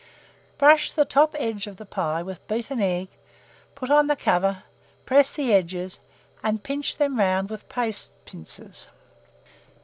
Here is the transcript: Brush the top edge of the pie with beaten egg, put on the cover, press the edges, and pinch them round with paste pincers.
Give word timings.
Brush 0.57 0.91
the 0.91 1.05
top 1.05 1.35
edge 1.37 1.67
of 1.67 1.77
the 1.77 1.85
pie 1.85 2.23
with 2.23 2.47
beaten 2.47 2.79
egg, 2.81 3.09
put 3.75 3.91
on 3.91 4.07
the 4.07 4.15
cover, 4.15 4.63
press 5.05 5.31
the 5.31 5.53
edges, 5.53 5.99
and 6.43 6.63
pinch 6.63 6.97
them 6.97 7.19
round 7.19 7.51
with 7.51 7.69
paste 7.69 8.11
pincers. 8.25 8.89